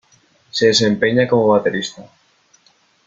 [0.49, 2.09] Se desempeña como baterista.